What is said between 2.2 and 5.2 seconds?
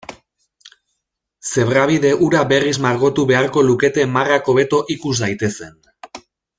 hura berriz margotu beharko lukete marrak hobeto ikus